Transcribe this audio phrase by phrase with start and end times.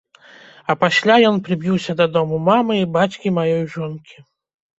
[0.73, 4.17] А пасля ён прыбіўся да дому мамы і бацькі маёй жонкі.